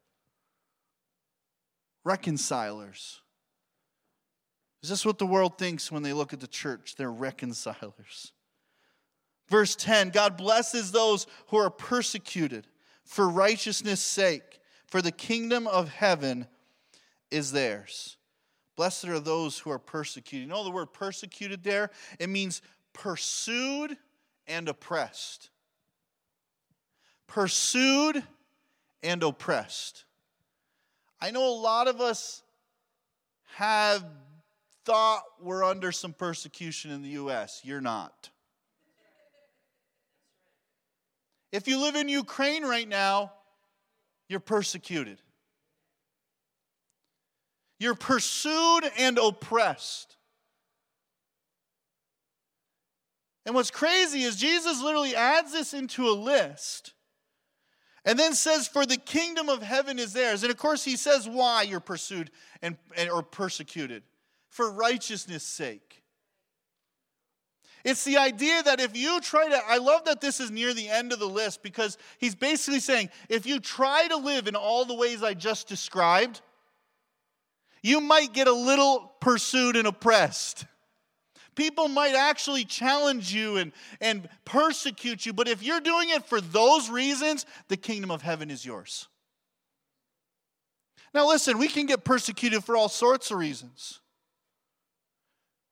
[2.04, 3.22] Reconcilers.
[4.82, 6.96] Is this what the world thinks when they look at the church?
[6.96, 8.34] They're reconcilers.
[9.48, 12.66] Verse 10 God blesses those who are persecuted
[13.04, 16.48] for righteousness' sake, for the kingdom of heaven
[17.30, 18.18] is theirs.
[18.82, 20.48] Blessed are those who are persecuted.
[20.48, 21.92] You know the word persecuted there?
[22.18, 22.64] It means
[22.94, 23.96] pursued
[24.48, 25.52] and oppressed.
[27.28, 28.24] Pursued
[29.04, 30.06] and oppressed.
[31.22, 32.42] I know a lot of us
[33.58, 34.04] have
[34.84, 37.62] thought we're under some persecution in the U.S.
[37.64, 38.32] You're not.
[41.52, 43.32] If you live in Ukraine right now,
[44.28, 45.22] you're persecuted.
[47.82, 50.16] You're pursued and oppressed.
[53.44, 56.94] And what's crazy is Jesus literally adds this into a list
[58.06, 60.44] and then says, For the kingdom of heaven is theirs.
[60.44, 62.30] And of course, he says why you're pursued
[62.62, 64.04] and, and or persecuted
[64.52, 66.04] for righteousness' sake.
[67.84, 70.88] It's the idea that if you try to, I love that this is near the
[70.88, 74.86] end of the list because he's basically saying if you try to live in all
[74.86, 76.42] the ways I just described,
[77.84, 80.66] you might get a little pursued and oppressed.
[81.56, 86.40] People might actually challenge you and, and persecute you, but if you're doing it for
[86.40, 89.08] those reasons, the kingdom of heaven is yours.
[91.14, 94.00] Now, listen, we can get persecuted for all sorts of reasons.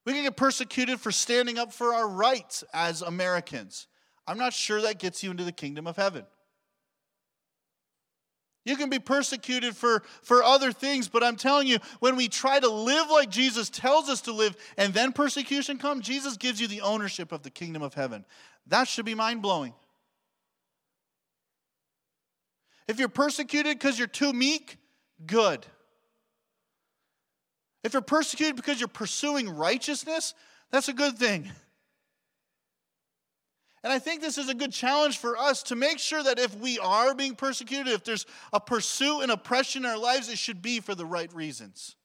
[0.06, 3.88] We can get persecuted for standing up for our rights as Americans.
[4.28, 6.26] I'm not sure that gets you into the kingdom of heaven.
[8.69, 12.60] You can be persecuted for, for other things, but I'm telling you, when we try
[12.60, 16.67] to live like Jesus tells us to live and then persecution comes, Jesus gives you
[16.67, 18.23] the ownership of the kingdom of heaven.
[18.67, 19.73] That should be mind blowing.
[22.88, 24.77] If you're persecuted because you're too meek,
[25.25, 25.65] good.
[27.84, 30.36] If you're persecuted because you're pursuing righteousness,
[30.69, 31.51] that's a good thing.
[33.84, 36.58] And I think this is a good challenge for us to make sure that if
[36.58, 40.62] we are being persecuted, if there's a pursuit and oppression in our lives, it should
[40.62, 41.96] be for the right reasons.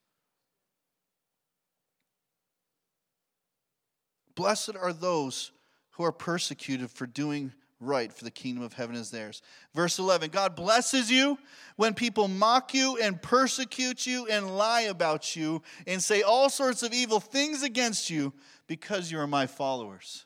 [4.35, 5.51] Blessed are those
[5.91, 9.41] who are persecuted for doing right, for the kingdom of heaven is theirs.
[9.73, 11.37] Verse 11 God blesses you
[11.75, 16.83] when people mock you and persecute you and lie about you and say all sorts
[16.83, 18.33] of evil things against you
[18.67, 20.25] because you are my followers.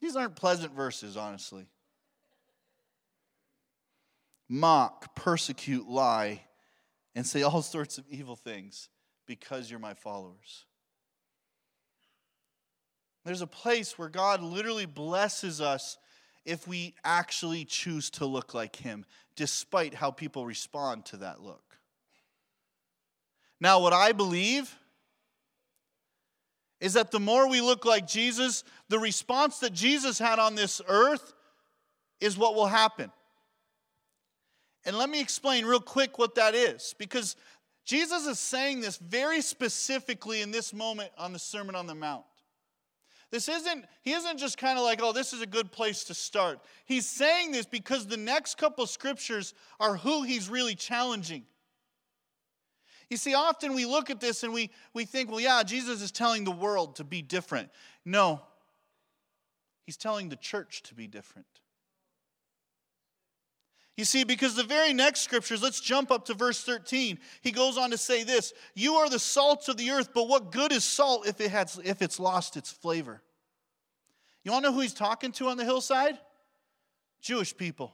[0.00, 1.66] These aren't pleasant verses, honestly.
[4.48, 6.42] Mock, persecute, lie,
[7.14, 8.88] and say all sorts of evil things
[9.26, 10.64] because you're my followers.
[13.24, 15.98] There's a place where God literally blesses us
[16.46, 19.04] if we actually choose to look like Him,
[19.36, 21.76] despite how people respond to that look.
[23.60, 24.74] Now, what I believe
[26.80, 30.80] is that the more we look like Jesus, the response that Jesus had on this
[30.88, 31.32] earth
[32.20, 33.10] is what will happen.
[34.84, 37.36] And let me explain real quick what that is, because
[37.84, 42.24] Jesus is saying this very specifically in this moment on the Sermon on the Mount.
[43.30, 46.14] This isn't, he isn't just kind of like, oh, this is a good place to
[46.14, 46.60] start.
[46.86, 51.44] He's saying this because the next couple scriptures are who he's really challenging.
[53.10, 56.12] You see, often we look at this and we, we think, well, yeah, Jesus is
[56.12, 57.70] telling the world to be different.
[58.04, 58.42] No,
[59.86, 61.46] he's telling the church to be different.
[63.96, 67.18] You see, because the very next scriptures, let's jump up to verse 13.
[67.40, 70.52] He goes on to say this You are the salt of the earth, but what
[70.52, 73.20] good is salt if, it has, if it's lost its flavor?
[74.44, 76.16] You to know who he's talking to on the hillside?
[77.20, 77.92] Jewish people.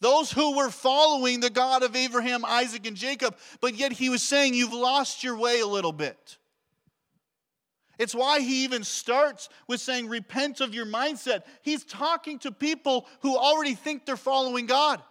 [0.00, 4.22] Those who were following the God of Abraham, Isaac, and Jacob, but yet he was
[4.22, 6.38] saying, You've lost your way a little bit.
[7.98, 11.42] It's why he even starts with saying, Repent of your mindset.
[11.62, 15.02] He's talking to people who already think they're following God.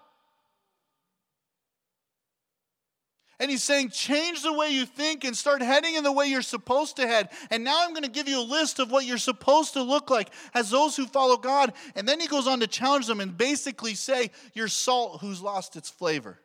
[3.40, 6.42] And he's saying, change the way you think and start heading in the way you're
[6.42, 7.30] supposed to head.
[7.52, 10.10] And now I'm going to give you a list of what you're supposed to look
[10.10, 11.74] like as those who follow God.
[11.96, 15.76] And then he goes on to challenge them and basically say, You're salt who's lost
[15.76, 16.40] its flavor.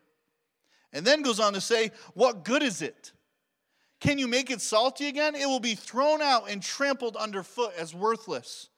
[0.91, 3.11] And then goes on to say, What good is it?
[3.99, 5.33] Can you make it salty again?
[5.33, 8.69] It will be thrown out and trampled underfoot as worthless.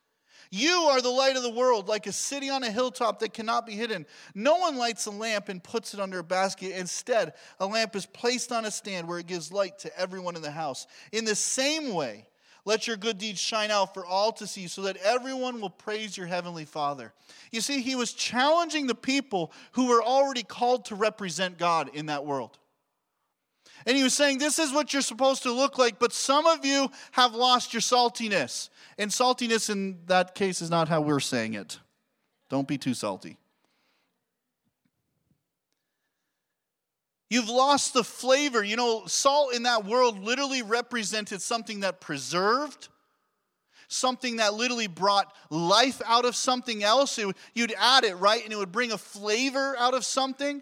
[0.55, 3.65] You are the light of the world, like a city on a hilltop that cannot
[3.65, 4.05] be hidden.
[4.33, 6.71] No one lights a lamp and puts it under a basket.
[6.79, 10.41] Instead, a lamp is placed on a stand where it gives light to everyone in
[10.41, 10.87] the house.
[11.11, 12.29] In the same way,
[12.63, 16.15] let your good deeds shine out for all to see, so that everyone will praise
[16.15, 17.11] your heavenly Father.
[17.51, 22.05] You see, he was challenging the people who were already called to represent God in
[22.05, 22.57] that world.
[23.85, 26.65] And he was saying, This is what you're supposed to look like, but some of
[26.65, 28.69] you have lost your saltiness.
[28.97, 31.79] And saltiness in that case is not how we're saying it.
[32.49, 33.37] Don't be too salty.
[37.29, 38.63] You've lost the flavor.
[38.63, 42.87] You know, salt in that world literally represented something that preserved,
[43.87, 47.17] something that literally brought life out of something else.
[47.17, 48.43] It, you'd add it, right?
[48.43, 50.61] And it would bring a flavor out of something.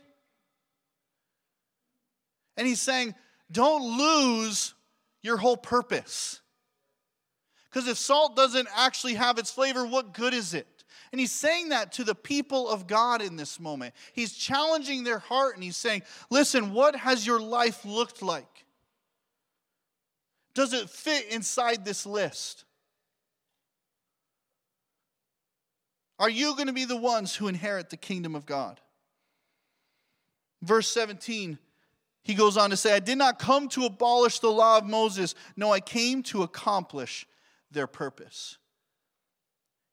[2.57, 3.15] And he's saying,
[3.51, 4.73] don't lose
[5.21, 6.41] your whole purpose.
[7.69, 10.67] Because if salt doesn't actually have its flavor, what good is it?
[11.11, 13.93] And he's saying that to the people of God in this moment.
[14.13, 18.65] He's challenging their heart and he's saying, listen, what has your life looked like?
[20.53, 22.65] Does it fit inside this list?
[26.19, 28.79] Are you going to be the ones who inherit the kingdom of God?
[30.61, 31.57] Verse 17
[32.23, 35.35] he goes on to say, I did not come to abolish the law of Moses.
[35.57, 37.27] No, I came to accomplish
[37.69, 38.57] their purpose.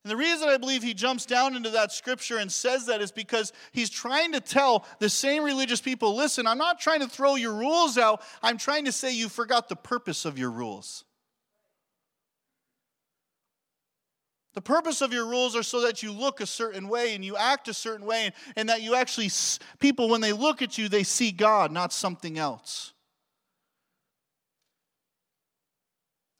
[0.05, 3.12] And the reason I believe he jumps down into that scripture and says that is
[3.12, 7.35] because he's trying to tell the same religious people listen, I'm not trying to throw
[7.35, 8.22] your rules out.
[8.43, 11.05] I'm trying to say you forgot the purpose of your rules.
[14.55, 17.36] The purpose of your rules are so that you look a certain way and you
[17.36, 19.30] act a certain way, and, and that you actually,
[19.78, 22.92] people, when they look at you, they see God, not something else.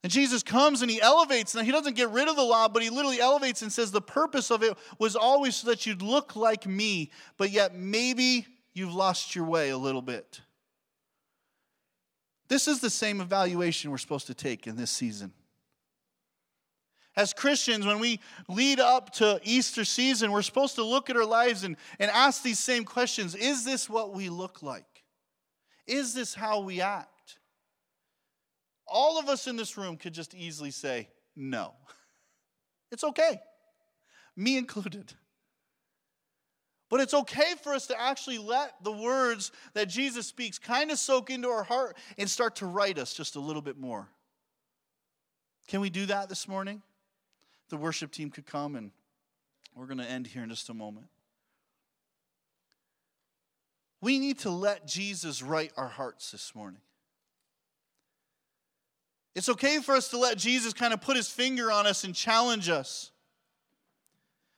[0.03, 1.55] And Jesus comes and he elevates.
[1.55, 4.01] Now, he doesn't get rid of the law, but he literally elevates and says the
[4.01, 8.95] purpose of it was always so that you'd look like me, but yet maybe you've
[8.95, 10.41] lost your way a little bit.
[12.49, 15.33] This is the same evaluation we're supposed to take in this season.
[17.17, 21.25] As Christians, when we lead up to Easter season, we're supposed to look at our
[21.25, 25.05] lives and, and ask these same questions Is this what we look like?
[25.87, 27.39] Is this how we act?
[28.87, 31.75] All of us in this room could just easily say, No.
[32.93, 33.41] It's okay,
[34.35, 35.13] me included.
[36.89, 40.99] But it's okay for us to actually let the words that Jesus speaks kind of
[40.99, 44.09] soak into our heart and start to right us just a little bit more.
[45.69, 46.83] Can we do that this morning?
[47.71, 48.91] The worship team could come, and
[49.75, 51.07] we're going to end here in just a moment.
[54.01, 56.81] We need to let Jesus right our hearts this morning.
[59.37, 62.15] It's okay for us to let Jesus kind of put his finger on us and
[62.15, 63.13] challenge us.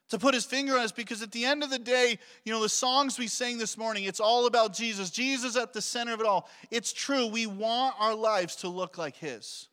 [0.08, 2.62] To put his finger on us because at the end of the day, you know,
[2.62, 5.10] the songs we sang this morning, it's all about Jesus.
[5.10, 6.48] Jesus at the center of it all.
[6.70, 9.68] It's true, we want our lives to look like his.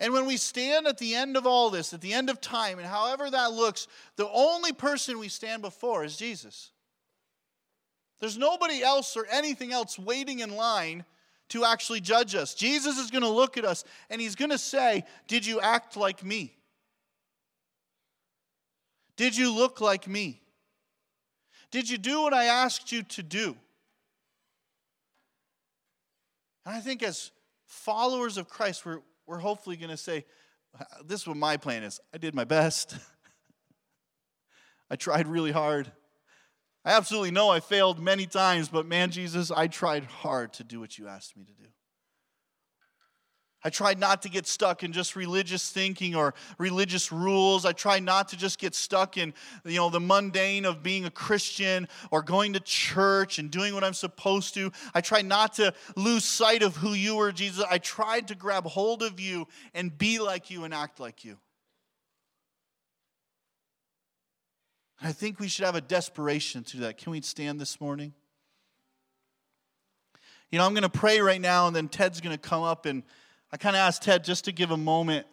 [0.00, 2.78] And when we stand at the end of all this, at the end of time,
[2.78, 3.86] and however that looks,
[4.16, 6.72] the only person we stand before is Jesus.
[8.20, 11.04] There's nobody else or anything else waiting in line
[11.50, 12.54] to actually judge us.
[12.54, 15.96] Jesus is going to look at us and he's going to say, Did you act
[15.96, 16.56] like me?
[19.16, 20.40] Did you look like me?
[21.70, 23.56] Did you do what I asked you to do?
[26.64, 27.30] And I think as
[27.66, 29.00] followers of Christ, we're,
[29.32, 30.26] we're hopefully going to say,
[30.78, 31.98] uh, This is what my plan is.
[32.12, 32.98] I did my best.
[34.90, 35.90] I tried really hard.
[36.84, 40.80] I absolutely know I failed many times, but man, Jesus, I tried hard to do
[40.80, 41.68] what you asked me to do.
[43.64, 47.64] I tried not to get stuck in just religious thinking or religious rules.
[47.64, 49.32] I tried not to just get stuck in
[49.64, 53.84] you know the mundane of being a Christian or going to church and doing what
[53.84, 54.72] I'm supposed to.
[54.94, 57.64] I tried not to lose sight of who you were, Jesus.
[57.70, 61.38] I tried to grab hold of you and be like you and act like you.
[65.00, 66.96] I think we should have a desperation to that.
[66.96, 68.12] Can we stand this morning?
[70.50, 72.86] You know, I'm going to pray right now, and then Ted's going to come up.
[72.86, 73.02] And
[73.52, 75.26] I kind of asked Ted just to give a moment,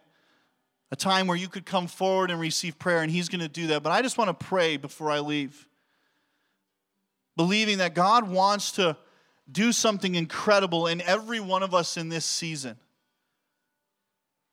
[0.90, 3.68] a time where you could come forward and receive prayer, and he's going to do
[3.68, 3.82] that.
[3.82, 5.66] But I just want to pray before I leave,
[7.36, 8.96] believing that God wants to
[9.50, 12.76] do something incredible in every one of us in this season.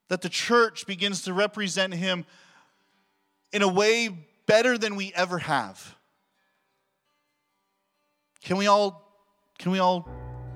[0.07, 2.26] That the church begins to represent him
[3.51, 4.09] in a way
[4.45, 5.95] better than we ever have.
[8.41, 9.03] Can we all
[9.59, 10.07] can we all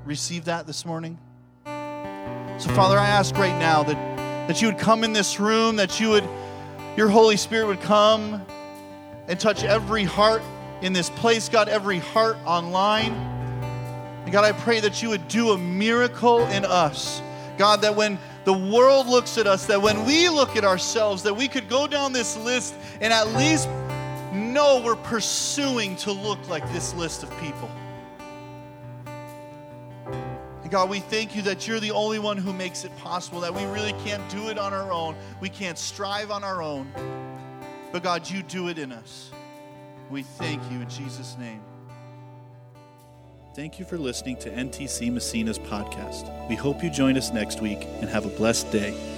[0.05, 1.19] receive that this morning?
[2.61, 5.99] So Father, I ask right now that that you would come in this room, that
[5.99, 6.23] you would
[6.95, 8.45] your Holy Spirit would come
[9.27, 10.43] and touch every heart
[10.83, 13.13] in this place, God, every heart online.
[13.13, 17.23] And God, I pray that you would do a miracle in us.
[17.57, 21.33] God, that when the world looks at us, that when we look at ourselves, that
[21.33, 23.67] we could go down this list and at least
[24.31, 27.71] know we're pursuing to look like this list of people.
[30.71, 33.65] God, we thank you that you're the only one who makes it possible, that we
[33.65, 35.17] really can't do it on our own.
[35.41, 36.89] We can't strive on our own.
[37.91, 39.31] But God, you do it in us.
[40.09, 41.61] We thank you in Jesus' name.
[43.53, 46.47] Thank you for listening to NTC Massena's podcast.
[46.47, 49.10] We hope you join us next week and have a blessed day.